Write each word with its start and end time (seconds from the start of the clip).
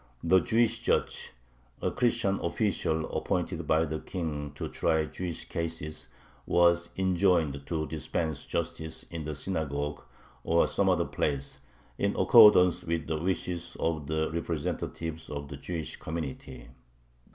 The 0.23 0.39
"Jewish 0.39 0.79
judge," 0.79 1.31
a 1.79 1.91
Christian 1.91 2.39
official 2.39 3.05
appointed 3.15 3.67
by 3.67 3.85
the 3.85 3.99
king 3.99 4.51
to 4.53 4.67
try 4.67 5.05
Jewish 5.05 5.45
cases, 5.47 6.07
was 6.47 6.89
enjoined 6.97 7.67
to 7.67 7.85
dispense 7.85 8.47
justice 8.47 9.03
in 9.11 9.25
the 9.25 9.35
synagogue 9.35 10.01
or 10.43 10.65
some 10.65 10.89
other 10.89 11.05
place, 11.05 11.59
in 11.99 12.15
accordance 12.15 12.83
with 12.83 13.05
the 13.05 13.19
wishes 13.19 13.77
of 13.79 14.07
the 14.07 14.31
representatives 14.33 15.29
of 15.29 15.49
the 15.49 15.57
Jewish 15.57 15.97
community. 15.97 16.69